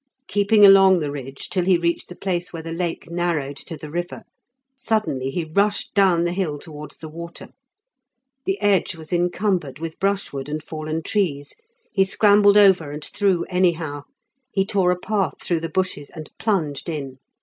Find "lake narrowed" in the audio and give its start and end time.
2.71-3.55